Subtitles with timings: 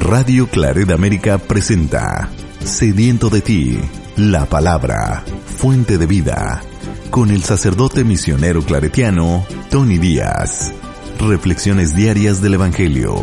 [0.00, 2.30] Radio Claret América presenta
[2.64, 3.78] Sediento de ti,
[4.16, 6.62] la palabra, fuente de vida,
[7.10, 10.72] con el sacerdote misionero claretiano Tony Díaz.
[11.20, 13.14] Reflexiones diarias del Evangelio.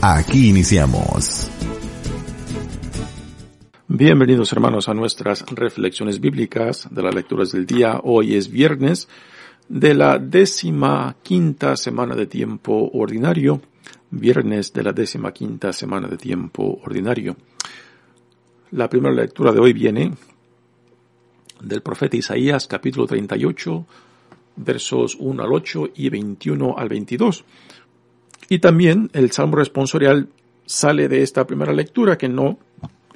[0.00, 1.50] Aquí iniciamos.
[3.88, 8.00] Bienvenidos hermanos a nuestras reflexiones bíblicas de las lecturas del día.
[8.04, 9.08] Hoy es viernes
[9.68, 13.60] de la décima quinta semana de tiempo ordinario
[14.12, 17.36] viernes de la décima quinta semana de tiempo ordinario.
[18.70, 20.12] La primera lectura de hoy viene
[21.60, 23.86] del profeta Isaías capítulo 38
[24.56, 27.44] versos 1 al 8 y 21 al 22.
[28.50, 30.28] Y también el Salmo responsorial
[30.66, 32.58] sale de esta primera lectura que no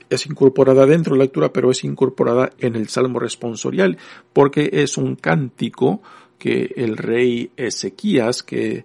[0.09, 3.99] es incorporada dentro de la lectura, pero es incorporada en el Salmo responsorial
[4.33, 6.01] porque es un cántico
[6.39, 8.85] que el rey Ezequías, que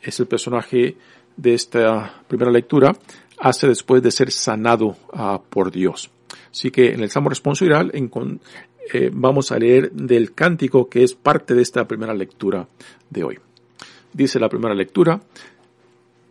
[0.00, 0.96] es el personaje
[1.40, 2.94] de esta primera lectura
[3.38, 6.10] hace después de ser sanado uh, por Dios.
[6.50, 11.54] Así que en el Salmo responsorial eh, vamos a leer del cántico que es parte
[11.54, 12.68] de esta primera lectura
[13.08, 13.38] de hoy.
[14.12, 15.20] Dice la primera lectura,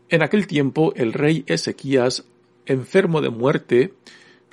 [0.09, 2.25] en aquel tiempo el rey Ezequías,
[2.65, 3.93] enfermo de muerte,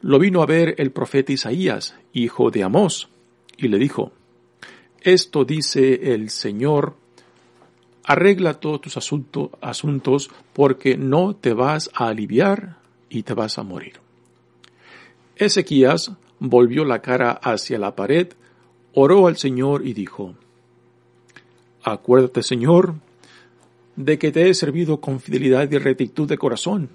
[0.01, 3.09] lo vino a ver el profeta Isaías, hijo de Amós,
[3.57, 4.13] y le dijo,
[5.01, 6.95] Esto dice el Señor,
[8.07, 12.77] arregla todos tus asuntos porque no te vas a aliviar
[13.11, 14.01] y te vas a morir.
[15.35, 18.29] Ezequías volvió la cara hacia la pared,
[18.95, 20.35] oró al Señor y dijo,
[21.83, 22.95] Acuérdate, Señor,
[23.97, 26.91] de que te he servido con fidelidad y rectitud de corazón,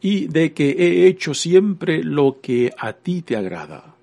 [0.00, 3.94] y de que he hecho siempre lo que a ti te agrada.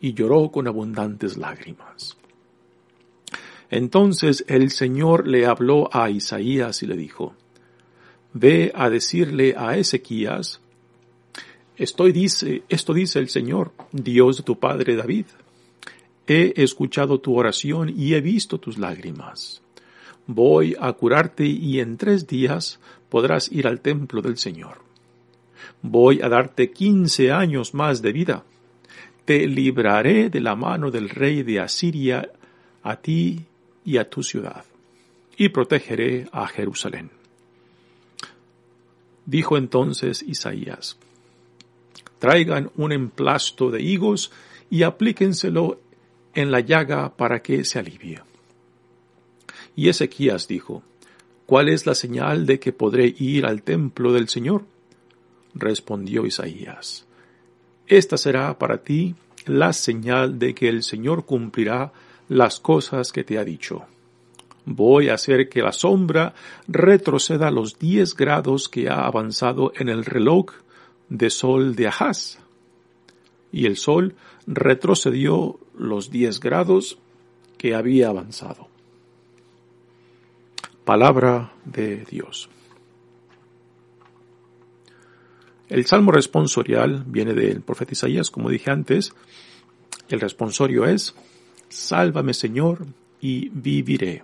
[0.00, 2.16] Y lloró con abundantes lágrimas.
[3.72, 7.34] Entonces el Señor le habló a Isaías y le dijo,
[8.34, 10.60] Ve a decirle a Ezequías,
[11.78, 15.24] Estoy dice, esto dice el Señor, Dios de tu padre David.
[16.26, 19.62] He escuchado tu oración y he visto tus lágrimas.
[20.26, 24.82] Voy a curarte y en tres días podrás ir al templo del Señor.
[25.80, 28.44] Voy a darte quince años más de vida.
[29.24, 32.30] Te libraré de la mano del rey de Asiria
[32.82, 33.46] a ti
[33.84, 34.64] y a tu ciudad,
[35.36, 37.10] y protegeré a Jerusalén.
[39.26, 40.96] Dijo entonces Isaías,
[42.18, 44.30] traigan un emplasto de higos
[44.70, 45.80] y aplíquenselo
[46.34, 48.20] en la llaga para que se alivie.
[49.76, 50.82] Y Ezequías dijo,
[51.46, 54.64] ¿Cuál es la señal de que podré ir al templo del Señor?
[55.54, 57.04] Respondió Isaías,
[57.86, 59.14] Esta será para ti
[59.46, 61.92] la señal de que el Señor cumplirá
[62.32, 63.84] las cosas que te ha dicho.
[64.64, 66.34] Voy a hacer que la sombra
[66.66, 70.46] retroceda los diez grados que ha avanzado en el reloj
[71.08, 72.38] de sol de Ahaz.
[73.50, 74.14] Y el sol
[74.46, 76.98] retrocedió los diez grados
[77.58, 78.68] que había avanzado.
[80.84, 82.48] Palabra de Dios.
[85.68, 89.12] El salmo responsorial viene del profeta Isaías, como dije antes.
[90.08, 91.14] El responsorio es
[91.72, 92.86] Sálvame Señor
[93.20, 94.22] y viviré.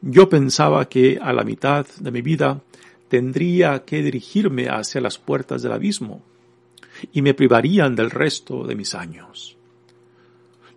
[0.00, 2.62] Yo pensaba que a la mitad de mi vida
[3.08, 6.22] tendría que dirigirme hacia las puertas del abismo
[7.12, 9.56] y me privarían del resto de mis años.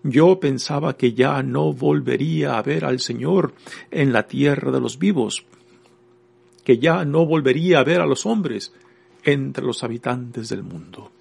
[0.03, 3.53] Yo pensaba que ya no volvería a ver al Señor
[3.91, 5.45] en la tierra de los vivos,
[6.63, 8.73] que ya no volvería a ver a los hombres
[9.23, 11.11] entre los habitantes del mundo.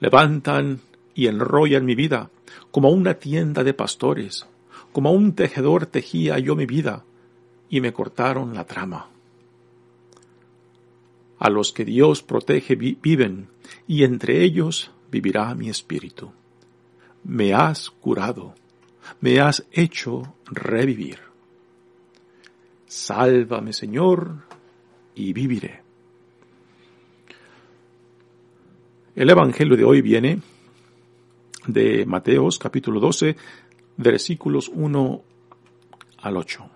[0.00, 0.80] Levantan
[1.18, 2.30] y enrollan mi vida,
[2.70, 4.46] como una tienda de pastores,
[4.92, 7.02] como un tejedor tejía yo mi vida,
[7.68, 9.08] y me cortaron la trama.
[11.40, 13.48] A los que Dios protege viven,
[13.88, 16.30] y entre ellos vivirá mi espíritu.
[17.24, 18.54] Me has curado,
[19.20, 21.18] me has hecho revivir.
[22.86, 24.44] Sálvame, Señor,
[25.16, 25.80] y viviré.
[29.16, 30.40] El Evangelio de hoy viene
[31.68, 33.36] de Mateos capítulo 12
[33.98, 35.22] versículos 1
[36.22, 36.70] al 8.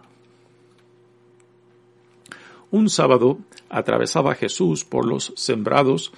[2.70, 3.38] Un sábado
[3.70, 6.12] atravesaba Jesús por los sembrados.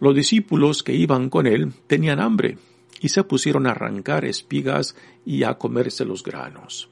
[0.00, 2.56] Los discípulos que iban con él tenían hambre
[3.00, 4.96] y se pusieron a arrancar espigas
[5.26, 6.88] y a comerse los granos.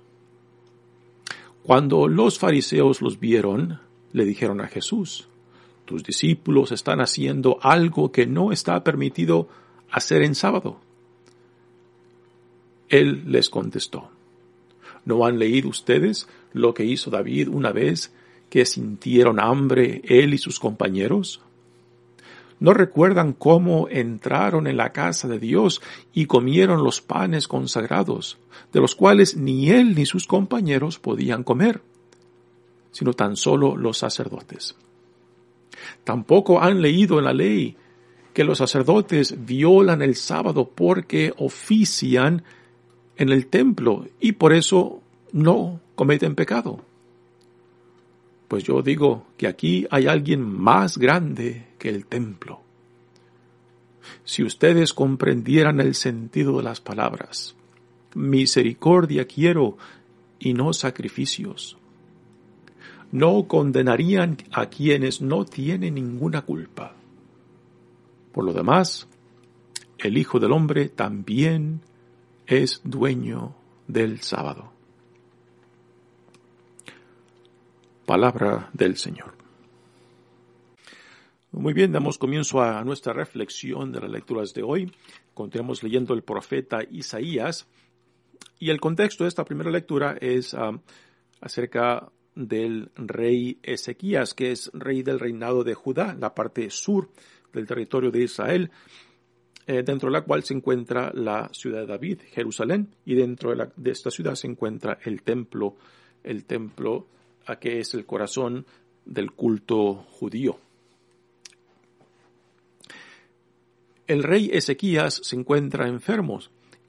[1.63, 3.81] Cuando los fariseos los vieron,
[4.13, 5.29] le dijeron a Jesús,
[5.87, 9.49] tus discípulos están haciendo algo que no está permitido
[9.91, 10.79] hacer en sábado?
[12.89, 14.11] Él les contestó,
[15.05, 18.13] ¿no han leído ustedes lo que hizo David una vez
[18.49, 21.43] que sintieron hambre él y sus compañeros?
[22.61, 25.81] ¿No recuerdan cómo entraron en la casa de Dios
[26.13, 28.39] y comieron los panes consagrados,
[28.73, 31.83] de los cuales ni él ni sus compañeros podían comer,
[32.91, 34.75] sino tan solo los sacerdotes?
[36.03, 37.77] Tampoco han leído en la ley
[38.39, 42.45] que los sacerdotes violan el sábado porque ofician
[43.17, 45.03] en el templo y por eso
[45.33, 46.85] no cometen pecado.
[48.47, 52.61] Pues yo digo que aquí hay alguien más grande que el templo.
[54.23, 57.57] Si ustedes comprendieran el sentido de las palabras,
[58.15, 59.79] misericordia quiero
[60.39, 61.77] y no sacrificios,
[63.11, 66.95] no condenarían a quienes no tienen ninguna culpa.
[68.39, 69.09] Por lo demás,
[69.99, 71.81] el Hijo del Hombre también
[72.47, 73.57] es dueño
[73.89, 74.71] del sábado.
[78.07, 79.35] Palabra del Señor.
[81.51, 84.93] Muy bien, damos comienzo a nuestra reflexión de las lecturas de hoy.
[85.35, 87.67] Continuamos leyendo el profeta Isaías
[88.61, 90.79] y el contexto de esta primera lectura es ah,
[91.41, 97.11] acerca del rey Ezequías, que es rey del reinado de Judá, la parte sur
[97.53, 98.71] del territorio de Israel,
[99.67, 103.69] eh, dentro de la cual se encuentra la ciudad de David, Jerusalén, y dentro de,
[103.77, 105.77] de esta ciudad se encuentra el templo,
[106.25, 107.07] el templo
[107.57, 108.67] que es el corazón
[109.05, 110.59] del culto judío.
[114.07, 116.41] El rey Ezequías se encuentra enfermo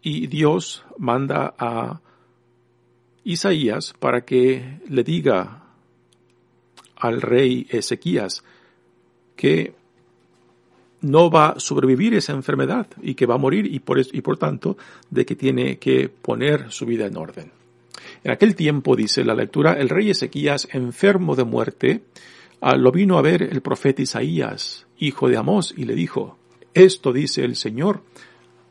[0.01, 2.01] y Dios manda a
[3.23, 5.63] Isaías para que le diga
[6.95, 8.43] al rey Ezequías
[9.35, 9.75] que
[11.01, 14.37] no va a sobrevivir esa enfermedad y que va a morir y por, y por
[14.37, 14.77] tanto
[15.09, 17.51] de que tiene que poner su vida en orden.
[18.23, 22.03] En aquel tiempo, dice la lectura, el rey Ezequías, enfermo de muerte,
[22.61, 26.37] ah, lo vino a ver el profeta Isaías, hijo de Amós, y le dijo,
[26.73, 28.03] esto dice el Señor,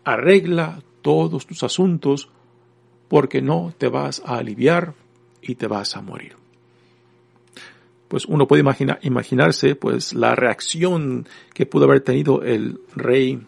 [0.04, 2.28] arregla todos tus asuntos,
[3.08, 4.94] porque no te vas a aliviar
[5.40, 6.36] y te vas a morir.
[8.08, 8.64] Pues uno puede
[9.02, 13.40] imaginarse pues la reacción que pudo haber tenido el rey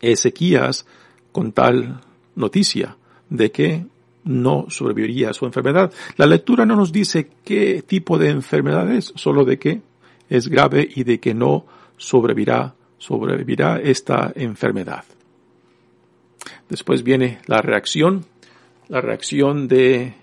[0.00, 0.86] Ezequías
[1.32, 2.00] con tal
[2.34, 2.96] noticia
[3.30, 3.86] de que
[4.24, 5.92] no sobreviviría a su enfermedad.
[6.16, 9.80] La lectura no nos dice qué tipo de enfermedad es, solo de que
[10.28, 15.04] es grave y de que no sobrevivirá, sobrevivirá esta enfermedad.
[16.68, 18.24] Después viene la reacción,
[18.88, 20.14] la reacción de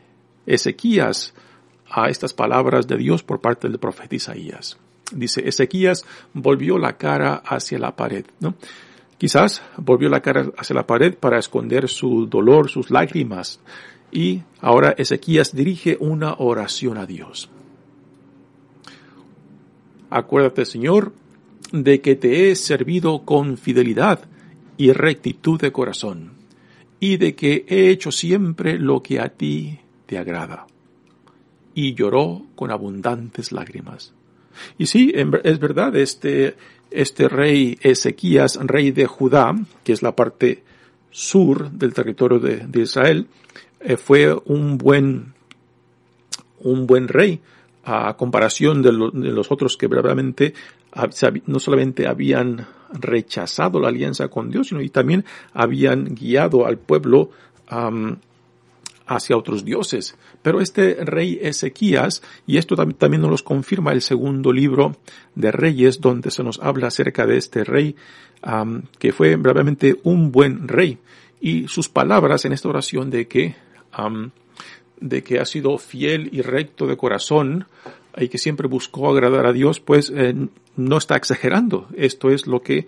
[0.46, 1.34] Ezequías
[1.90, 4.78] a estas palabras de Dios por parte del profeta Isaías.
[5.12, 8.56] Dice, Ezequías volvió la cara hacia la pared, ¿no?
[9.18, 13.60] Quizás volvió la cara hacia la pared para esconder su dolor, sus lágrimas.
[14.12, 17.50] Y ahora Ezequías dirige una oración a Dios.
[20.10, 21.12] Acuérdate, Señor,
[21.72, 24.22] de que te he servido con fidelidad
[24.78, 26.32] y rectitud de corazón,
[27.00, 30.69] y de que he hecho siempre lo que a ti te agrada.
[31.80, 34.14] Y lloró con abundantes lágrimas.
[34.78, 36.56] Y sí, es verdad, este
[36.92, 40.64] este rey Ezequías, rey de Judá, que es la parte
[41.12, 43.28] sur del territorio de, Israel,
[43.80, 45.34] eh, fue un buen,
[46.60, 47.40] un buen rey
[47.84, 50.54] a comparación de, los otros que verdaderamente
[51.46, 57.30] no solamente habían rechazado la alianza con Dios, sino y también habían guiado al pueblo
[59.10, 60.16] hacia otros dioses.
[60.44, 64.96] Pero este rey Ezequías, y esto también nos lo confirma el segundo libro
[65.36, 67.96] de Reyes, donde se nos habla acerca de este rey,
[69.00, 71.00] que fue verdaderamente un buen rey.
[71.42, 73.56] Y sus palabras en esta oración de que,
[75.02, 77.66] de que ha sido fiel y recto de corazón,
[78.16, 80.36] y que siempre buscó agradar a Dios, pues eh,
[80.76, 81.88] no está exagerando.
[81.96, 82.86] Esto es lo que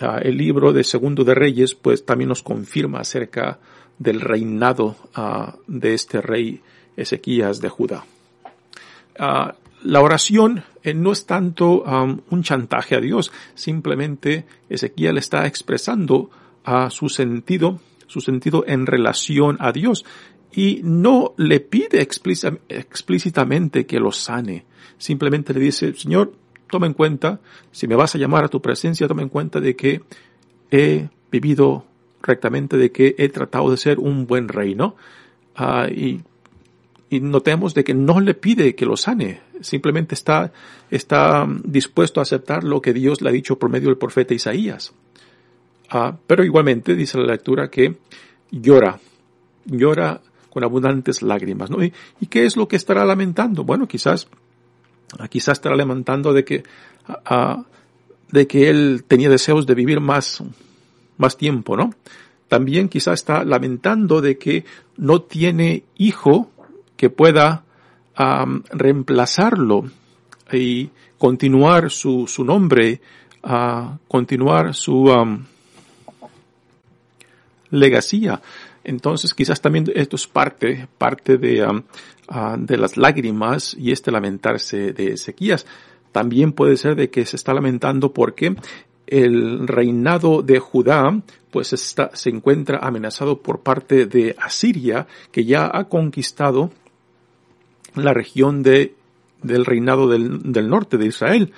[0.00, 3.60] ah, el libro de Segundo de Reyes, pues también nos confirma acerca
[3.98, 6.60] del reinado ah, de este rey
[6.96, 8.04] Ezequías de Judá.
[9.18, 11.84] Ah, la oración eh, no es tanto
[12.30, 16.30] un chantaje a Dios, simplemente Ezequiel está expresando
[16.64, 20.06] a su sentido, su sentido en relación a Dios
[20.54, 24.64] y no le pide explícitamente que lo sane,
[24.96, 26.32] simplemente le dice, Señor,
[26.70, 29.76] toma en cuenta, si me vas a llamar a tu presencia, toma en cuenta de
[29.76, 30.02] que
[30.70, 31.84] he vivido
[32.24, 34.96] rectamente de que he tratado de ser un buen rey, ¿no?
[35.54, 36.22] Ah, y,
[37.10, 40.52] notemos de que no le pide que lo sane, simplemente está,
[40.90, 44.92] está dispuesto a aceptar lo que Dios le ha dicho por medio del profeta Isaías.
[45.90, 47.98] Ah, pero igualmente dice la lectura que
[48.50, 48.98] llora,
[49.64, 51.84] llora con abundantes lágrimas, ¿no?
[51.84, 51.92] ¿Y,
[52.28, 53.62] qué es lo que estará lamentando?
[53.62, 54.26] Bueno, quizás,
[55.28, 56.64] quizás estará lamentando de que,
[58.32, 60.42] de que él tenía deseos de vivir más,
[61.16, 61.94] más tiempo, ¿no?
[62.48, 64.64] También quizás está lamentando de que
[64.96, 66.50] no tiene hijo
[66.96, 67.64] que pueda
[68.70, 69.84] reemplazarlo
[70.52, 73.00] y continuar su, su nombre,
[73.42, 75.10] a continuar su
[77.70, 78.40] legacía.
[78.84, 81.82] Entonces quizás también esto es parte, parte de,
[82.58, 85.66] de las lágrimas y este lamentarse de sequías.
[86.12, 88.54] También puede ser de que se está lamentando porque
[89.06, 91.20] el reinado de Judá
[91.50, 96.72] pues está, se encuentra amenazado por parte de Asiria que ya ha conquistado
[97.94, 98.94] la región de,
[99.42, 101.52] del reinado del, del norte de Israel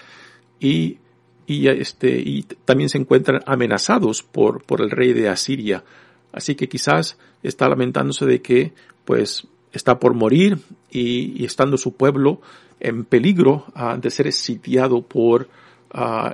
[0.61, 0.99] y,
[1.47, 5.85] y, este, y también se encuentran amenazados por, por el rey de Asiria.
[6.33, 8.73] Así que quizás está lamentándose de que
[9.05, 10.59] pues está por morir
[10.91, 12.41] y, estando su pueblo
[12.81, 15.49] en peligro ah, de ser sitiado por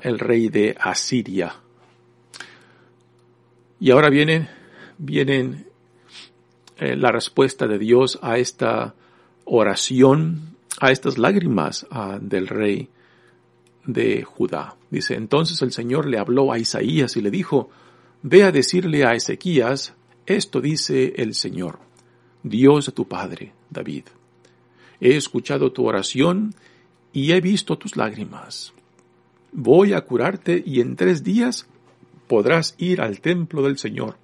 [0.03, 1.55] el rey de Asiria.
[3.79, 4.49] Y ahora viene,
[4.99, 5.67] vienen
[6.79, 8.95] eh, la respuesta de Dios a esta
[9.45, 12.89] oración, a estas lágrimas uh, del rey
[13.85, 14.77] de Judá.
[14.91, 17.71] Dice, entonces el Señor le habló a Isaías y le dijo,
[18.23, 19.95] ve a decirle a Ezequías,
[20.27, 21.81] esto dice el Señor,
[22.43, 24.05] Dios de tu padre, David.
[25.01, 26.55] He escuchado tu oración
[27.13, 28.73] y he visto tus lágrimas
[29.53, 31.67] voy a curarte y en tres días
[32.27, 34.17] podrás ir al templo del Señor.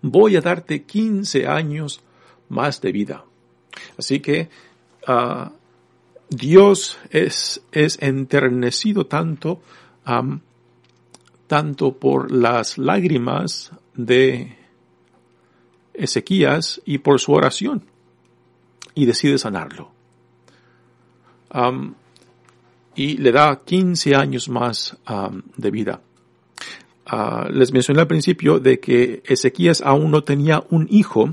[0.00, 2.00] Voy a darte quince años
[2.48, 3.24] más de vida.
[3.98, 4.48] Así que
[5.06, 5.52] ah,
[6.30, 9.60] Dios es, enternecido tanto,
[11.46, 14.56] tanto por las lágrimas de
[15.94, 17.84] Ezequías y por su oración
[18.94, 19.90] y decide sanarlo
[22.98, 24.96] y le da 15 años más
[25.56, 26.00] de vida.
[27.10, 31.32] Uh, les mencioné al principio de que Ezequías aún no tenía un hijo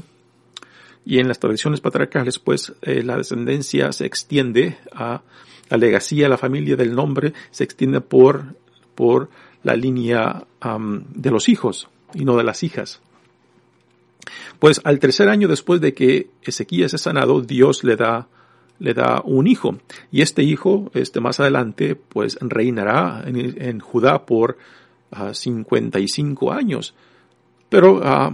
[1.04, 5.24] y en las tradiciones patriarcales pues eh, la descendencia se extiende a
[5.70, 8.56] la legacía, la familia del nombre se extiende por,
[8.94, 9.30] por
[9.64, 10.46] la línea
[11.16, 13.02] de los hijos y no de las hijas.
[14.60, 18.28] Pues al tercer año después de que Ezequías es sanado, Dios le da
[18.80, 19.78] le da un hijo.
[20.12, 24.58] Y este hijo, este más adelante, pues reinará en, Judá por
[25.32, 26.96] 55 ah, años.
[27.70, 28.34] Pero ah,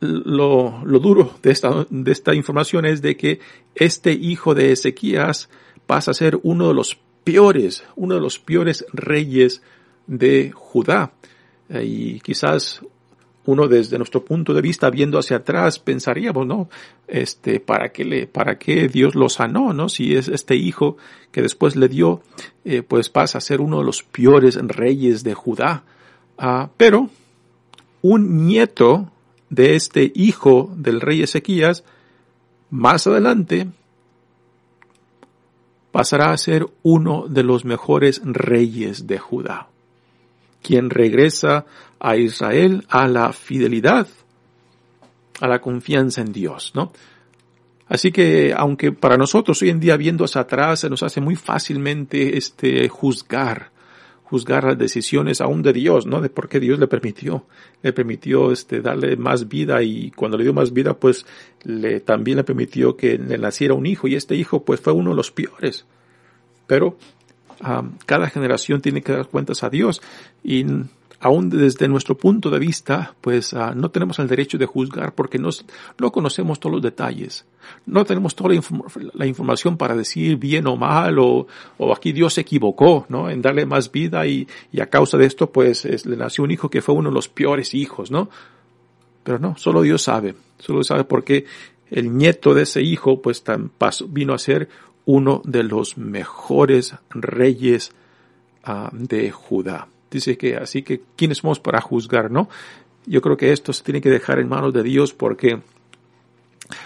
[0.00, 3.40] lo, lo, duro de esta, de esta información es de que
[3.74, 5.48] este hijo de Ezequías
[5.86, 9.62] pasa a ser uno de los peores, uno de los peores reyes
[10.06, 11.12] de Judá.
[11.70, 12.82] Y quizás
[13.46, 16.68] uno desde nuestro punto de vista viendo hacia atrás pensaríamos, ¿no?
[17.06, 19.88] Este, ¿para qué le, para qué Dios lo sanó, ¿no?
[19.88, 20.96] Si es este hijo
[21.30, 22.22] que después le dio,
[22.64, 25.84] eh, pues pasa a ser uno de los peores reyes de Judá.
[26.38, 27.10] Ah, pero
[28.02, 29.10] un nieto
[29.50, 31.84] de este hijo del rey Ezequías,
[32.70, 33.68] más adelante,
[35.92, 39.68] pasará a ser uno de los mejores reyes de Judá
[40.64, 41.66] quien regresa
[42.00, 44.08] a Israel a la fidelidad,
[45.40, 46.92] a la confianza en Dios, ¿no?
[47.86, 51.36] Así que, aunque para nosotros hoy en día viendo hacia atrás se nos hace muy
[51.36, 53.72] fácilmente este juzgar,
[54.24, 56.22] juzgar las decisiones aún de Dios, ¿no?
[56.22, 57.44] De por qué Dios le permitió,
[57.82, 61.26] le permitió este darle más vida y cuando le dio más vida, pues
[61.62, 65.10] le también le permitió que le naciera un hijo y este hijo pues fue uno
[65.10, 65.84] de los peores.
[66.66, 66.96] Pero
[68.06, 70.02] cada generación tiene que dar cuentas a Dios
[70.42, 70.64] y
[71.24, 75.38] aún desde nuestro punto de vista, pues ah, no tenemos el derecho de juzgar porque
[75.38, 75.64] nos,
[75.98, 77.46] no conocemos todos los detalles.
[77.86, 78.54] No tenemos toda
[79.14, 81.46] la, información para decir bien o mal o,
[81.96, 83.30] aquí Dios se equivocó, ¿no?
[83.30, 84.46] En darle más vida y,
[84.78, 87.72] a causa de esto, pues le nació un hijo que fue uno de los peores
[87.72, 88.28] hijos, ¿no?
[89.22, 90.34] Pero no, solo Dios sabe.
[90.58, 91.46] Solo sabe por qué
[91.90, 93.70] el nieto de ese hijo, pues tan
[94.08, 94.68] vino a ser
[95.06, 97.92] uno de los mejores reyes
[98.64, 99.88] ah, de Judá.
[100.10, 102.48] Dice que así que quiénes somos para juzgar, ¿no?
[103.06, 105.60] Yo creo que esto se tiene que dejar en manos de Dios porque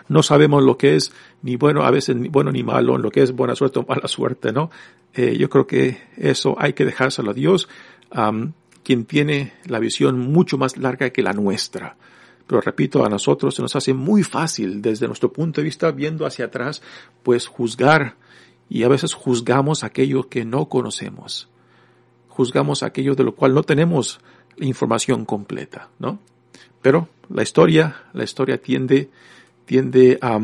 [0.08, 3.22] no sabemos lo que es ni bueno, a veces ni bueno ni malo, lo que
[3.22, 4.70] es buena suerte o mala suerte, ¿no?
[5.14, 7.68] Eh, yo creo que eso hay que dejárselo a Dios,
[8.82, 11.96] quien tiene la visión mucho más larga que la nuestra.
[12.48, 16.26] Pero repito, a nosotros se nos hace muy fácil desde nuestro punto de vista viendo
[16.26, 16.82] hacia atrás,
[17.22, 18.16] pues juzgar
[18.70, 21.48] y a veces juzgamos aquello que no conocemos.
[22.28, 24.18] Juzgamos aquello de lo cual no tenemos
[24.56, 26.18] información completa, ¿no?
[26.80, 29.10] Pero la historia, la historia tiende,
[29.66, 30.40] tiende a,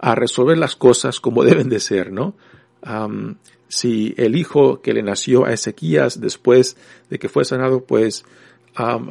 [0.00, 2.34] a resolver las cosas como deben de ser, ¿no?
[3.68, 6.76] si el hijo que le nació a Ezequías después
[7.08, 8.26] de que fue sanado, pues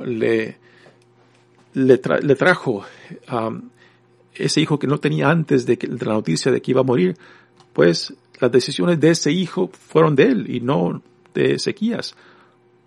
[0.06, 0.58] le,
[1.74, 2.84] le, trajo
[4.36, 7.18] ese hijo que no tenía antes de, la noticia de que iba a morir,
[7.74, 11.02] pues las decisiones de ese hijo fueron de él y no
[11.34, 12.16] de Ezequías.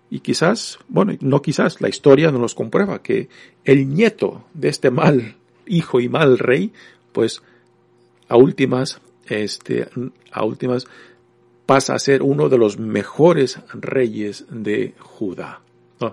[0.09, 3.27] Y quizás, bueno, no quizás, la historia nos comprueba que
[3.65, 6.71] el nieto de este mal hijo y mal rey,
[7.11, 7.41] pues
[8.29, 9.89] a últimas, este,
[10.31, 10.87] a últimas
[11.65, 15.61] pasa a ser uno de los mejores reyes de Judá.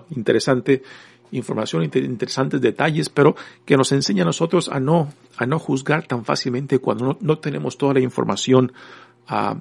[0.09, 0.83] interesante
[1.35, 6.25] información, interesantes detalles, pero que nos enseña a nosotros a no, a no juzgar tan
[6.25, 8.71] fácilmente cuando no, tenemos toda la información
[9.27, 9.57] ah,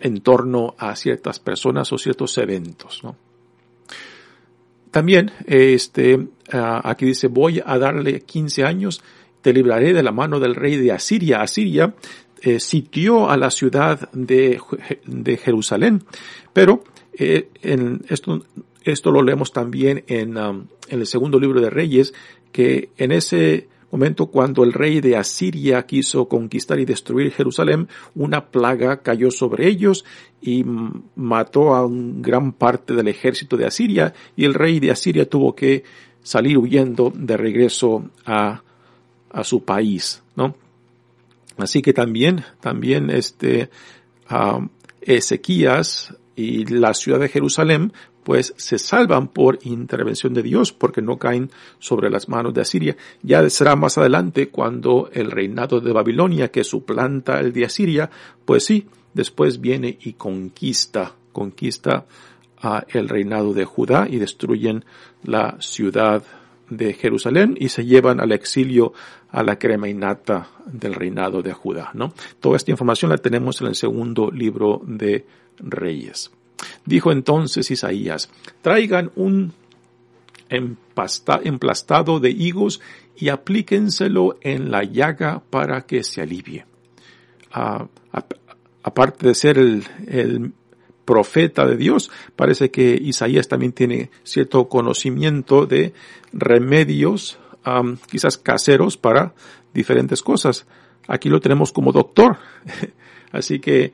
[0.00, 3.02] en torno a ciertas personas o ciertos eventos.
[4.90, 9.02] También, este, ah, aquí dice, voy a darle 15 años,
[9.42, 11.42] te libraré de la mano del rey de Asiria.
[11.42, 11.94] Asiria
[12.40, 14.60] eh, sitió a la ciudad de,
[15.06, 16.04] de Jerusalén,
[16.52, 16.84] pero
[17.16, 18.44] eh, en esto
[18.84, 22.14] esto lo leemos también en, um, en el segundo libro de Reyes,
[22.52, 28.46] que en ese momento cuando el rey de Asiria quiso conquistar y destruir Jerusalén, una
[28.46, 30.04] plaga cayó sobre ellos
[30.42, 30.64] y
[31.14, 35.54] mató a un gran parte del ejército de Asiria y el rey de Asiria tuvo
[35.54, 35.84] que
[36.24, 38.62] salir huyendo de regreso a,
[39.30, 40.56] a su país, ¿no?
[41.56, 43.70] Así que también, también este,
[44.28, 44.66] uh,
[45.02, 47.92] Ezequías y la ciudad de Jerusalén
[48.24, 52.96] pues se salvan por intervención de Dios porque no caen sobre las manos de Asiria.
[53.22, 58.10] Ya será más adelante cuando el reinado de Babilonia que suplanta el de Asiria,
[58.44, 62.06] pues sí, después viene y conquista, conquista
[62.60, 64.84] a el reinado de Judá y destruyen
[65.22, 66.24] la ciudad
[66.70, 68.92] de Jerusalén y se llevan al exilio
[69.30, 72.14] a la crema innata del reinado de Judá, ¿no?
[72.40, 75.26] Toda esta información la tenemos en el segundo libro de
[75.58, 76.30] Reyes.
[76.84, 78.30] Dijo entonces Isaías,
[78.62, 79.52] traigan un
[80.48, 82.80] emplastado de higos
[83.16, 86.66] y aplíquenselo en la llaga para que se alivie.
[87.52, 87.86] Ah,
[88.82, 90.52] aparte de ser el,
[91.04, 95.92] profeta de Dios, parece que Isaías también tiene cierto conocimiento de
[96.32, 97.38] remedios,
[98.10, 99.34] quizás caseros para
[99.74, 100.66] diferentes cosas.
[101.06, 102.38] Aquí lo tenemos como doctor.
[103.32, 103.92] Así que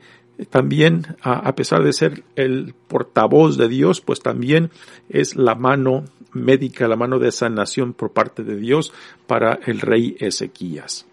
[0.49, 4.71] también, a pesar de ser el portavoz de Dios, pues también
[5.09, 8.93] es la mano médica, la mano de sanación por parte de Dios
[9.27, 11.05] para el rey Ezequías.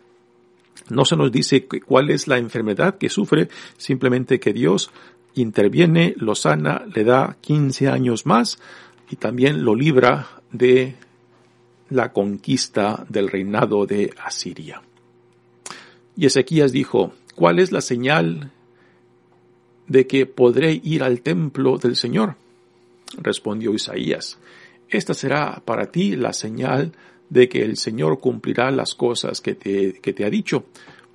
[0.89, 4.91] No se nos dice cuál es la enfermedad que sufre, simplemente que Dios
[5.35, 8.59] interviene, lo sana, le da 15 años más
[9.11, 10.97] y también lo libra de
[11.91, 14.83] la conquista del reinado de Asiria.
[16.17, 18.53] Y Ezequías dijo, ¿cuál es la señal
[19.89, 22.37] de que podré ir al templo del Señor?
[23.17, 24.39] Respondió Isaías,
[24.89, 26.93] esta será para ti la señal
[27.29, 30.65] de que el Señor cumplirá las cosas que te, ha dicho.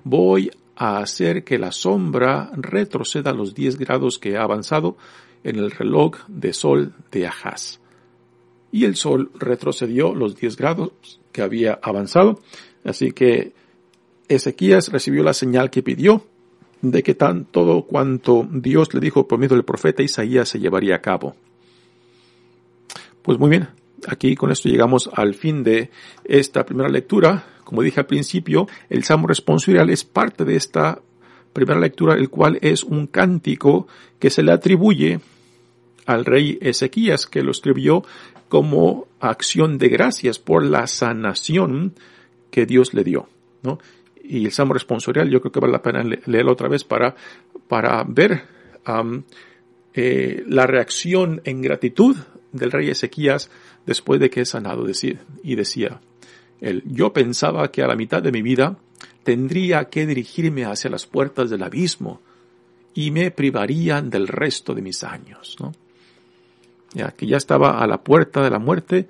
[0.03, 4.97] Voy a hacer que la sombra retroceda los 10 grados que ha avanzado
[5.43, 7.79] en el reloj de sol de Ahaz.
[8.71, 12.41] Y el sol retrocedió los 10 grados que había avanzado,
[12.83, 13.53] así que
[14.27, 16.25] Ezequías recibió la señal que pidió
[16.83, 20.95] de que tan todo cuanto Dios le dijo por medio del profeta Isaías se llevaría
[20.95, 21.33] a cabo.
[23.21, 23.69] Pues muy bien,
[24.05, 25.89] aquí con esto llegamos al fin de
[26.25, 27.45] esta primera lectura.
[27.63, 31.01] Como dije al principio, el Salmo responsorial es parte de esta
[31.53, 33.87] primera lectura, el cual es un cántico
[34.19, 35.21] que se le atribuye
[36.05, 38.03] al rey Ezequías, que lo escribió
[38.49, 41.93] como acción de gracias por la sanación
[42.51, 43.29] que Dios le dio.
[43.61, 43.79] ¿no?
[44.23, 47.15] Y el Salmo responsorial, yo creo que vale la pena leerlo otra vez para,
[47.67, 48.43] para ver
[49.93, 52.15] eh, la reacción en gratitud
[52.51, 53.51] del rey Ezequías
[53.85, 54.85] después de que es sanado.
[55.43, 55.99] y decía,
[56.61, 58.77] él, yo pensaba que a la mitad de mi vida
[59.23, 62.21] tendría que dirigirme hacia las puertas del abismo
[62.93, 65.57] y me privarían del resto de mis años.
[65.59, 65.73] ¿no?
[66.93, 69.07] Ya que ya estaba a la puerta de la muerte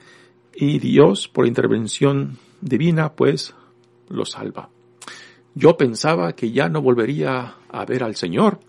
[0.56, 3.54] y Dios, por intervención divina, pues
[4.10, 4.70] lo salva.
[5.56, 8.60] Yo pensaba que ya no volvería a ver al Señor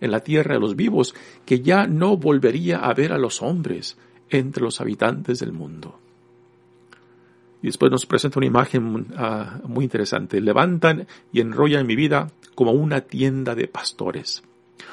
[0.00, 3.96] en la tierra de los vivos, que ya no volvería a ver a los hombres
[4.30, 5.98] entre los habitantes del mundo.
[7.62, 10.40] Y después nos presenta una imagen ah, muy interesante.
[10.40, 14.44] Levantan y enrollan mi vida como una tienda de pastores.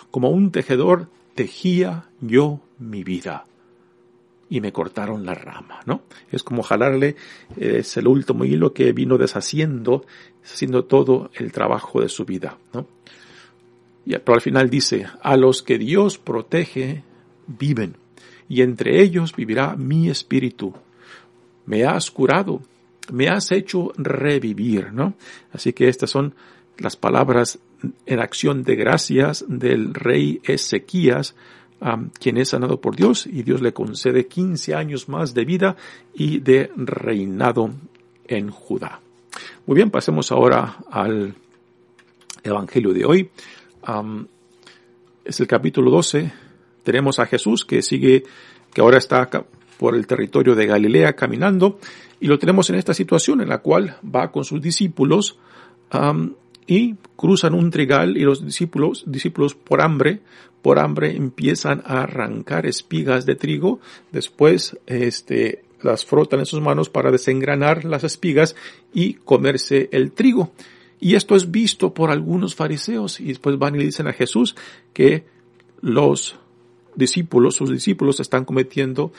[0.09, 3.45] Como un tejedor tejía yo mi vida.
[4.49, 6.03] Y me cortaron la rama, ¿no?
[6.31, 7.15] Es como jalarle,
[7.57, 10.05] es el último hilo que vino deshaciendo,
[10.43, 12.87] haciendo todo el trabajo de su vida, ¿no?
[14.05, 17.03] Y, pero al final dice, a los que Dios protege,
[17.47, 17.97] viven,
[18.47, 20.73] y entre ellos vivirá mi espíritu.
[21.65, 22.61] Me has curado,
[23.11, 25.15] me has hecho revivir, ¿no?
[25.51, 26.35] Así que estas son
[26.77, 27.59] las palabras
[28.05, 31.35] en acción de gracias del rey Ezequías
[32.19, 35.75] quien es sanado por Dios y Dios le concede 15 años más de vida
[36.13, 37.71] y de reinado
[38.27, 38.99] en Judá.
[39.65, 41.35] Muy bien, pasemos ahora al
[42.43, 43.29] Evangelio de hoy.
[45.23, 46.31] es el capítulo 12.
[46.83, 48.23] Tenemos a Jesús que sigue,
[48.73, 49.29] que ahora está
[49.77, 51.79] por el territorio de Galilea caminando
[52.19, 55.37] y lo tenemos en esta situación en la cual va con sus discípulos
[56.67, 60.21] y cruzan un trigal y los discípulos, discípulos por hambre,
[60.61, 63.79] por hambre empiezan a arrancar espigas de trigo,
[64.11, 68.55] después este, las frotan en sus manos para desengranar las espigas
[68.93, 70.51] y comerse el trigo.
[70.99, 74.55] Y esto es visto por algunos fariseos y después van y dicen a Jesús
[74.93, 75.25] que
[75.81, 76.37] los
[76.95, 79.11] discípulos, sus discípulos están cometiendo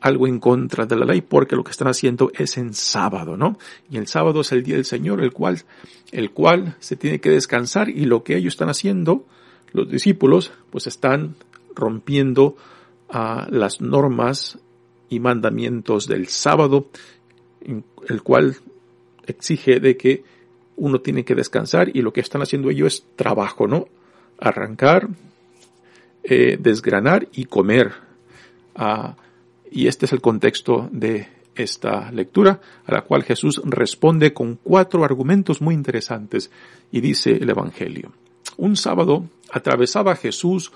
[0.00, 3.58] algo en contra de la ley porque lo que están haciendo es en sábado, ¿no?
[3.90, 5.62] Y el sábado es el día del Señor, el cual,
[6.10, 9.26] el cual se tiene que descansar y lo que ellos están haciendo,
[9.72, 11.36] los discípulos, pues están
[11.74, 12.56] rompiendo
[13.08, 14.58] a las normas
[15.08, 16.88] y mandamientos del sábado,
[18.08, 18.56] el cual
[19.26, 20.24] exige de que
[20.76, 23.86] uno tiene que descansar y lo que están haciendo ellos es trabajo, ¿no?
[24.38, 25.08] Arrancar,
[26.22, 27.92] eh, desgranar y comer.
[28.74, 29.16] a
[29.70, 35.04] y este es el contexto de esta lectura, a la cual Jesús responde con cuatro
[35.04, 36.50] argumentos muy interesantes
[36.90, 38.12] y dice el Evangelio.
[38.56, 40.72] Un sábado atravesaba Jesús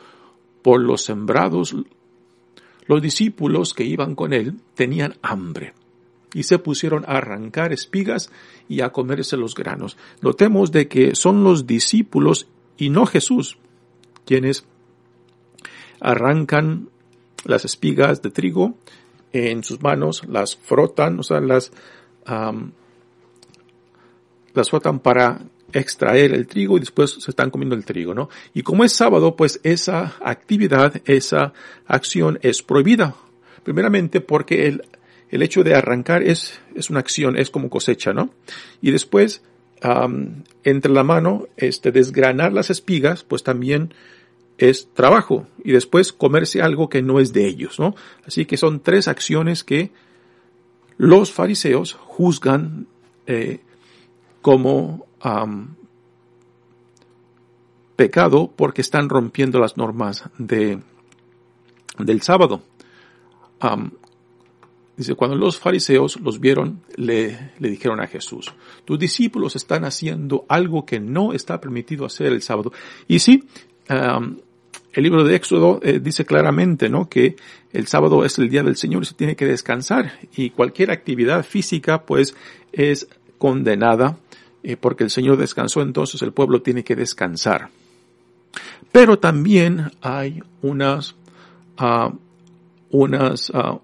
[0.63, 1.75] por los sembrados.
[2.87, 5.75] Los discípulos que iban con él tenían hambre
[6.35, 8.31] y se pusieron a arrancar espigas
[8.69, 9.97] y a comerse los granos.
[10.21, 13.59] Notemos de que son los discípulos y no Jesús
[14.27, 14.67] quienes
[16.01, 16.89] arrancan
[17.47, 18.75] las espigas de trigo
[19.33, 21.73] en sus manos, las frotan, o sea, las,
[24.55, 25.41] las frotan para
[25.73, 28.29] extraer el trigo y después se están comiendo el trigo, ¿no?
[28.55, 31.53] Y como es sábado, pues esa actividad, esa
[31.87, 33.17] acción es prohibida.
[33.65, 34.85] Primeramente porque el,
[35.31, 38.31] el hecho de arrancar es, es una acción, es como cosecha, ¿no?
[38.81, 39.43] Y después,
[40.63, 43.93] entre la mano, este, desgranar las espigas, pues también
[44.59, 47.95] es trabajo y después comerse algo que no es de ellos, ¿no?
[48.27, 49.91] Así que son tres acciones que
[50.97, 52.87] los fariseos juzgan
[53.27, 53.61] eh,
[54.43, 55.07] como
[57.97, 60.81] pecado porque están rompiendo las normas de,
[61.99, 62.63] del sábado.
[64.97, 68.53] dice, cuando los fariseos los vieron, le, le dijeron a Jesús,
[68.85, 72.73] tus discípulos están haciendo algo que no está permitido hacer el sábado.
[73.09, 73.45] Y sí,
[73.89, 77.09] el libro de Éxodo eh, dice claramente, ¿no?
[77.09, 77.37] Que
[77.73, 81.45] el sábado es el día del Señor y se tiene que descansar y cualquier actividad
[81.45, 82.37] física, pues,
[82.73, 84.17] es condenada
[84.63, 87.69] eh, porque el Señor descansó, entonces el pueblo tiene que descansar.
[88.91, 91.15] Pero también hay unas,
[91.81, 92.11] uh,
[92.91, 93.81] unas uh,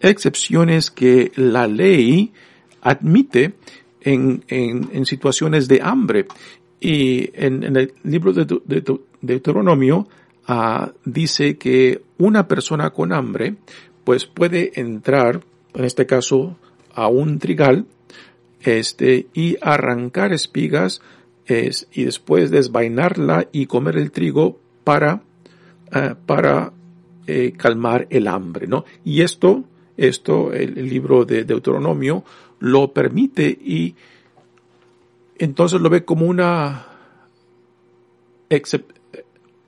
[0.00, 2.32] excepciones que la ley
[2.80, 3.54] admite
[4.00, 6.26] en, en, situaciones de hambre.
[6.80, 8.46] Y en, el libro de,
[9.20, 10.08] Deuteronomio
[10.46, 13.56] ah, dice que una persona con hambre
[14.04, 15.40] pues puede entrar,
[15.72, 16.56] en este caso,
[16.94, 17.86] a un trigal,
[18.60, 21.00] este, y arrancar espigas,
[21.46, 25.22] es, y después desvainarla y comer el trigo para,
[25.90, 26.72] ah, para
[27.26, 28.84] eh, calmar el hambre, ¿no?
[29.04, 29.64] Y esto,
[29.96, 32.24] esto, el, el libro de Deuteronomio
[32.60, 33.94] lo permite y
[35.38, 36.86] entonces lo ve como una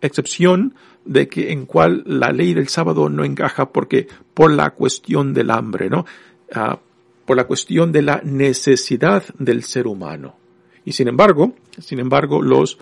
[0.00, 0.74] excepción
[1.04, 5.50] de que en cual la ley del sábado no encaja porque por la cuestión del
[5.50, 6.04] hambre, ¿no?
[6.52, 6.78] Ah,
[7.24, 10.36] por la cuestión de la necesidad del ser humano.
[10.84, 12.78] Y sin embargo, sin embargo, los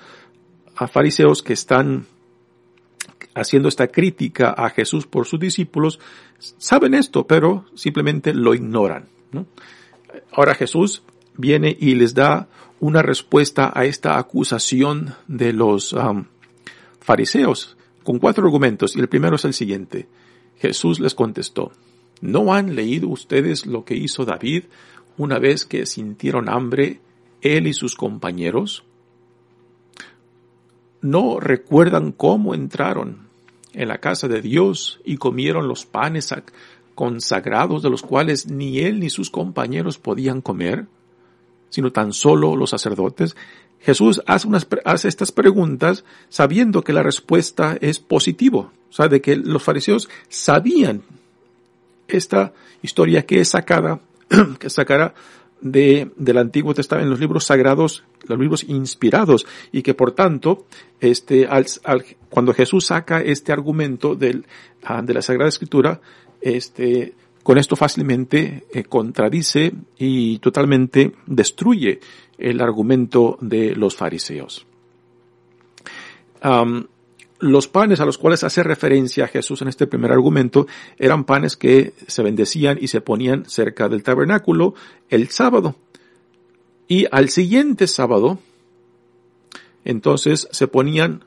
[0.90, 2.06] fariseos que están
[3.34, 5.98] haciendo esta crítica a Jesús por sus discípulos
[6.38, 9.06] saben esto, pero simplemente lo ignoran.
[10.32, 11.02] Ahora Jesús
[11.36, 12.48] viene y les da
[12.80, 15.94] una respuesta a esta acusación de los
[17.00, 20.06] fariseos con cuatro argumentos y el primero es el siguiente.
[20.58, 21.72] Jesús les contestó,
[22.20, 24.64] ¿no han leído ustedes lo que hizo David
[25.16, 27.00] una vez que sintieron hambre
[27.40, 28.84] él y sus compañeros?
[31.00, 33.28] ¿No recuerdan cómo entraron
[33.74, 36.34] en la casa de Dios y comieron los panes
[36.94, 40.86] consagrados de los cuales ni él ni sus compañeros podían comer,
[41.74, 43.34] sino tan solo los sacerdotes,
[43.80, 49.20] Jesús hace, unas, hace estas preguntas sabiendo que la respuesta es positivo, o sea, de
[49.20, 51.02] que los fariseos sabían
[52.06, 53.98] esta historia que es sacada,
[54.60, 55.14] que sacará
[55.60, 60.66] de, del Antiguo Testamento, en los libros sagrados, los libros inspirados, y que por tanto,
[61.00, 61.66] este, al,
[62.30, 64.46] cuando Jesús saca este argumento del,
[64.84, 66.00] ah, de la Sagrada Escritura,
[66.40, 72.00] este, con esto fácilmente eh, contradice y totalmente destruye
[72.38, 74.66] el argumento de los fariseos.
[77.40, 80.66] los panes a los cuales hace referencia Jesús en este primer argumento
[80.98, 84.74] eran panes que se bendecían y se ponían cerca del tabernáculo
[85.10, 85.76] el sábado.
[86.88, 88.38] Y al siguiente sábado,
[89.84, 91.24] entonces se ponían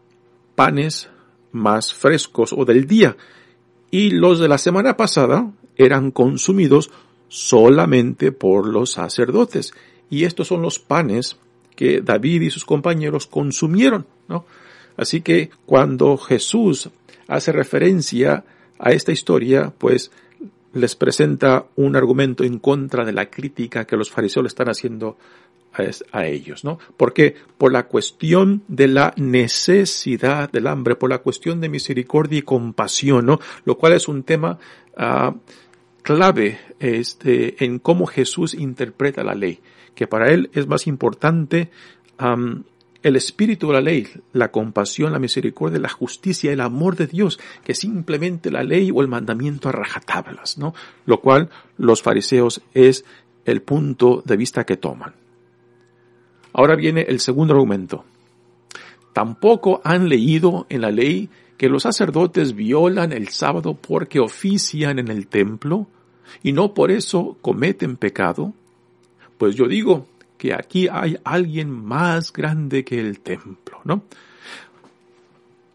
[0.55, 1.09] panes
[1.51, 3.17] más frescos o del día.
[3.91, 6.91] Y los de la semana pasada eran consumidos
[7.27, 9.73] solamente por los sacerdotes.
[10.09, 11.37] Y estos son los panes
[11.75, 14.45] que David y sus compañeros consumieron, ¿no?
[14.95, 16.89] Así que cuando Jesús
[17.27, 18.43] hace referencia
[18.79, 20.11] a esta historia, pues
[20.73, 25.17] les presenta un argumento en contra de la crítica que los fariseos le están haciendo
[26.11, 26.79] a, ellos, ¿no?
[26.97, 32.41] Porque por la cuestión de la necesidad del hambre, por la cuestión de misericordia y
[32.41, 33.39] compasión, ¿no?
[33.63, 34.57] Lo cual es un tema
[34.97, 35.37] uh,
[36.07, 39.59] clave este, en cómo Jesús interpreta la ley,
[39.93, 41.69] que para él es más importante
[43.03, 47.41] el espíritu de la ley, la compasión, la misericordia, la justicia, el amor de Dios,
[47.61, 50.73] que simplemente la ley o el mandamiento a rajatablas, ¿no?
[51.05, 53.03] Lo cual los fariseos es
[53.43, 55.13] el punto de vista que toman.
[56.53, 58.05] Ahora viene el segundo argumento.
[59.11, 65.09] Tampoco han leído en la ley que los sacerdotes violan el sábado porque ofician en
[65.09, 65.87] el templo
[66.43, 68.53] y no por eso cometen pecado?
[69.37, 74.03] Pues yo digo que aquí hay alguien más grande que el templo, ¿no?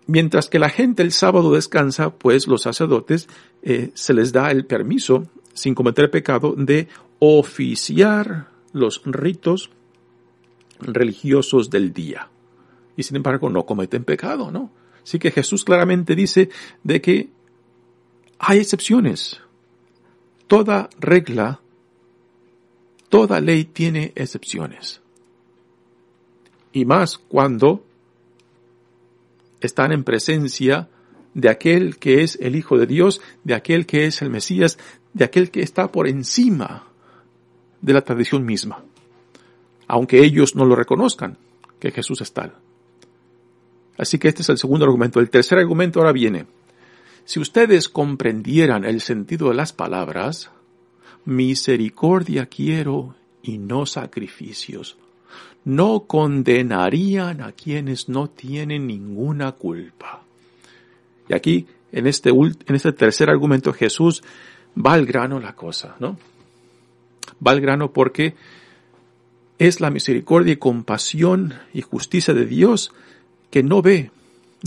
[0.07, 3.29] Mientras que la gente el sábado descansa, pues los sacerdotes
[3.63, 6.89] eh, se les da el permiso, sin cometer pecado, de
[7.19, 9.71] oficiar los ritos
[10.81, 12.29] religiosos del día.
[12.97, 14.71] Y sin embargo no cometen pecado, ¿no?
[15.03, 16.51] Así que Jesús claramente dice
[16.83, 17.31] de que
[18.39, 19.41] hay excepciones
[20.53, 21.63] toda regla,
[23.09, 25.01] toda ley tiene excepciones.
[26.75, 27.83] Y más cuando
[29.63, 30.91] están en presencia
[31.33, 34.77] de aquel que es el Hijo de Dios, de aquel que es el Mesías,
[35.15, 36.87] de aquel que está por encima
[37.81, 38.85] de la tradición misma,
[39.89, 41.39] aunque ellos no lo reconozcan,
[41.81, 42.53] que Jesús es tal.
[43.97, 45.19] Así que este es el segundo argumento.
[45.19, 46.45] El tercer argumento ahora viene.
[47.25, 50.51] Si ustedes comprendieran el sentido de las palabras,
[51.25, 54.97] misericordia quiero y no sacrificios,
[55.65, 60.23] no condenarían a quienes no tienen ninguna culpa.
[61.29, 64.23] Y aquí, en este, en este tercer argumento, Jesús
[64.77, 66.19] va al grano la cosa, ¿no?
[67.47, 68.35] Va al grano porque
[69.59, 72.93] es la misericordia y compasión y justicia de Dios
[73.51, 74.11] que no ve,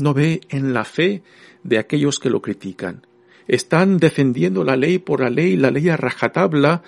[0.02, 1.24] no ve en la fe
[1.64, 3.06] de aquellos que lo critican.
[3.48, 6.84] Están defendiendo la ley por la ley, la ley a rajatabla,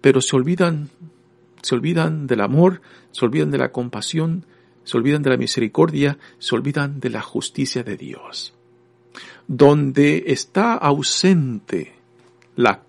[0.00, 0.90] pero se olvidan,
[1.62, 4.46] se olvidan del amor, se olvidan de la compasión,
[4.84, 8.54] se olvidan de la misericordia, se olvidan de la justicia de Dios.
[9.46, 12.01] Donde está ausente
[12.56, 12.82] la,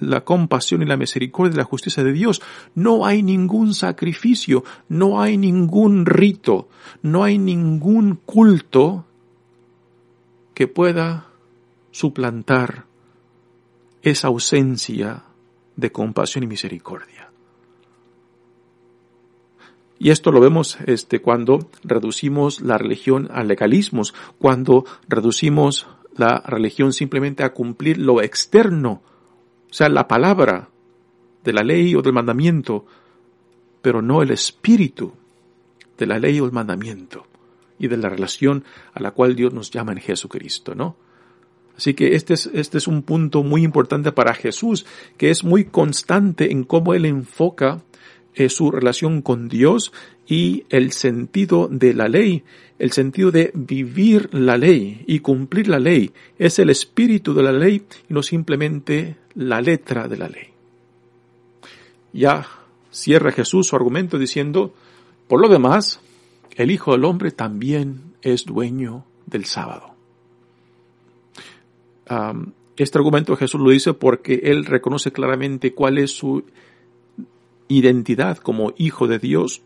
[0.00, 2.42] la compasión y la misericordia y la justicia de Dios,
[2.74, 6.68] no hay ningún sacrificio, no hay ningún rito,
[7.02, 9.06] no hay ningún culto
[10.54, 11.26] que pueda
[11.90, 12.84] suplantar
[14.02, 15.24] esa ausencia
[15.76, 17.30] de compasión y misericordia.
[19.98, 26.92] Y esto lo vemos este, cuando reducimos la religión a legalismos, cuando reducimos la religión
[26.92, 29.02] simplemente a cumplir lo externo,
[29.70, 30.68] o sea, la palabra
[31.44, 32.86] de la ley o del mandamiento,
[33.82, 35.12] pero no el espíritu
[35.96, 37.26] de la ley o el mandamiento
[37.78, 40.96] y de la relación a la cual Dios nos llama en Jesucristo, ¿no?
[41.76, 44.86] Así que este es, este es un punto muy importante para Jesús,
[45.18, 47.82] que es muy constante en cómo él enfoca
[48.38, 49.94] eh, su relación con Dios
[50.26, 52.44] y el sentido de la ley,
[52.78, 56.12] el sentido de vivir la ley y cumplir la ley.
[56.38, 60.48] Es el espíritu de la ley y no simplemente la letra de la ley.
[62.12, 62.46] Ya
[62.90, 64.74] cierra Jesús su argumento diciendo,
[65.28, 66.00] por lo demás,
[66.56, 69.94] el Hijo del Hombre también es dueño del sábado.
[72.76, 76.44] este argumento Jesús lo dice porque él reconoce claramente cuál es su
[77.68, 79.62] identidad como hijo de Dios,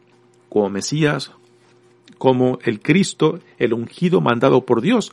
[0.49, 1.33] como Mesías,
[2.19, 5.13] como el Cristo, el ungido mandado por Dios.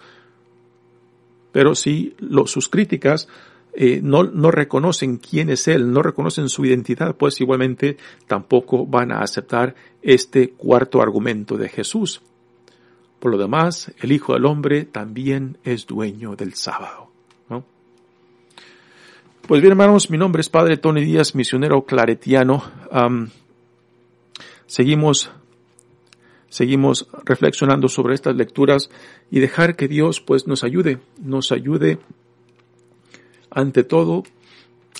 [1.51, 3.27] Pero si sus críticas
[3.73, 9.11] eh, no, no reconocen quién es Él, no reconocen su identidad, pues igualmente tampoco van
[9.11, 12.21] a aceptar este cuarto argumento de Jesús.
[13.19, 17.11] Por lo demás, el Hijo del Hombre también es dueño del sábado.
[19.47, 22.65] Pues bien, hermanos, mi nombre es Padre Tony Díaz, misionero claretiano.
[24.65, 25.31] seguimos,
[26.49, 28.89] seguimos reflexionando sobre estas lecturas
[29.31, 31.97] y dejar que Dios pues nos ayude, nos ayude
[33.49, 34.23] ante todo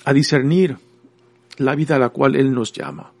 [0.06, 0.78] a discernir
[1.58, 3.12] la vida a la cual Él nos llama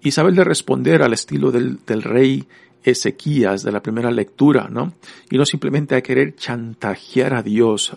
[0.00, 2.48] y saberle responder al estilo del, del rey
[2.84, 4.92] Ezequías de la primera lectura, ¿no?
[5.30, 7.96] Y no simplemente a querer chantajear a Dios,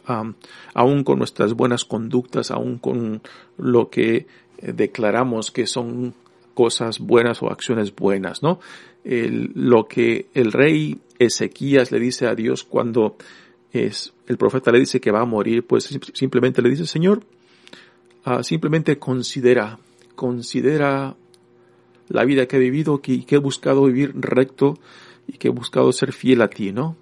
[0.73, 3.21] aún con nuestras buenas conductas, aún con
[3.57, 4.15] lo que
[4.57, 6.15] eh, declaramos que son
[6.53, 8.59] cosas buenas o acciones buenas, ¿no?
[9.09, 13.15] lo que el rey Ezequías le dice a Dios cuando
[13.71, 17.23] es, el profeta le dice que va a morir, pues simplemente le dice, Señor,
[18.25, 19.79] ah, simplemente considera,
[20.15, 21.15] considera
[22.09, 24.79] la vida que he vivido, que, he buscado vivir recto
[25.27, 26.95] y que he buscado ser fiel a ti, ¿no?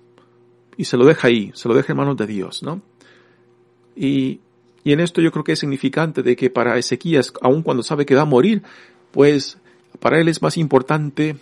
[0.77, 2.81] Y se lo deja ahí, se lo deja en manos de Dios, ¿no?
[3.95, 4.41] Y,
[4.83, 8.05] y en esto yo creo que es significante de que para Ezequías, aun cuando sabe
[8.05, 8.63] que va a morir,
[9.11, 9.57] pues
[9.99, 11.37] para él es más importante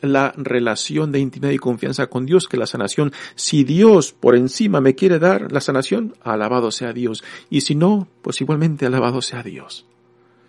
[0.00, 3.12] la relación de intimidad y confianza con Dios que la sanación.
[3.34, 7.24] Si Dios por encima me quiere dar la sanación, alabado sea Dios.
[7.50, 9.86] Y si no, pues igualmente alabado sea Dios.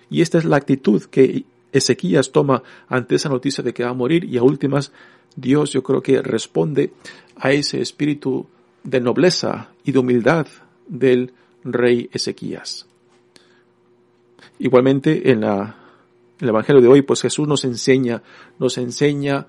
[0.10, 3.94] Y esta es la actitud que Ezequías toma ante esa noticia de que va a
[3.94, 4.92] morir y a últimas
[5.36, 6.94] Dios yo creo que responde
[7.36, 8.48] a ese espíritu
[8.84, 10.48] de nobleza y de humildad
[10.88, 12.88] del rey Ezequías.
[14.58, 15.76] Igualmente en, la,
[16.40, 18.24] el Evangelio de hoy pues Jesús nos enseña,
[18.58, 19.48] nos enseña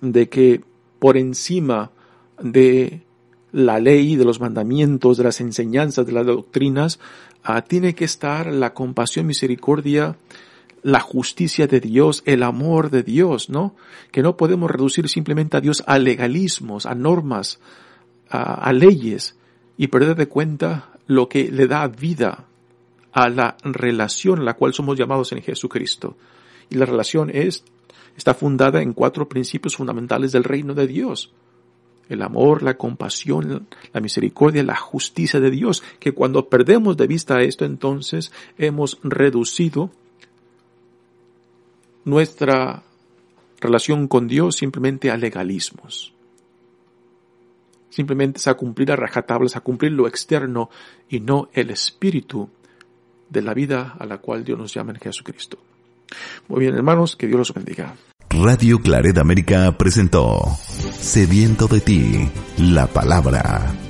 [0.00, 0.62] de que
[0.98, 1.90] por encima
[2.40, 3.02] de
[3.52, 7.00] la ley, de los mandamientos, de las enseñanzas, de las doctrinas,
[7.42, 10.16] ah, tiene que estar la compasión, misericordia,
[10.82, 13.74] la justicia de Dios, el amor de Dios, ¿no?
[14.10, 17.60] Que no podemos reducir simplemente a Dios a legalismos, a normas,
[18.30, 19.36] a, leyes
[19.76, 22.44] y perder de cuenta lo que le da vida
[23.12, 26.16] a la relación a la cual somos llamados en Jesucristo.
[26.70, 27.64] Y la relación es,
[28.16, 31.32] está fundada en cuatro principios fundamentales del reino de Dios.
[32.08, 37.40] El amor, la compasión, la misericordia, la justicia de Dios, que cuando perdemos de vista
[37.40, 39.90] esto, entonces hemos reducido
[42.04, 42.82] nuestra
[43.60, 46.14] relación con Dios simplemente a legalismos.
[47.90, 50.70] Simplemente es a cumplir a rajatablas, a cumplir lo externo
[51.08, 52.48] y no el espíritu
[53.28, 55.58] de la vida a la cual Dios nos llama en Jesucristo.
[56.48, 57.94] Muy bien, hermanos, que Dios los bendiga.
[58.30, 60.40] Radio Claret América presentó
[60.98, 63.89] Sediento de ti, la palabra.